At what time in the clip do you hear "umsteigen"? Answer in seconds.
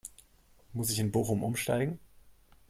1.43-1.99